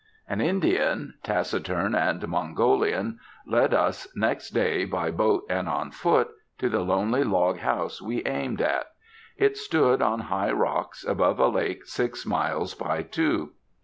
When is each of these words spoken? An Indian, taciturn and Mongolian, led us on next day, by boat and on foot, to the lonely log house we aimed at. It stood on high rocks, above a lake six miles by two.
An 0.27 0.41
Indian, 0.41 1.13
taciturn 1.21 1.93
and 1.93 2.27
Mongolian, 2.27 3.19
led 3.45 3.71
us 3.71 4.07
on 4.15 4.21
next 4.21 4.49
day, 4.49 4.83
by 4.83 5.11
boat 5.11 5.43
and 5.47 5.69
on 5.69 5.91
foot, 5.91 6.29
to 6.57 6.69
the 6.69 6.79
lonely 6.79 7.23
log 7.23 7.59
house 7.59 8.01
we 8.01 8.25
aimed 8.25 8.61
at. 8.63 8.87
It 9.37 9.57
stood 9.57 10.01
on 10.01 10.21
high 10.21 10.53
rocks, 10.53 11.03
above 11.05 11.37
a 11.39 11.49
lake 11.49 11.85
six 11.85 12.25
miles 12.25 12.73
by 12.73 13.03
two. 13.03 13.51